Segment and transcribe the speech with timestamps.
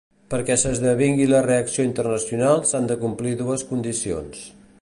[0.33, 4.47] Perquè s’esdevingui la reacció internacional s’han de complir dues condicions.